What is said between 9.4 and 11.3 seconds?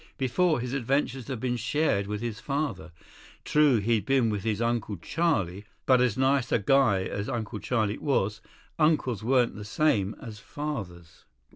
the same as fathers.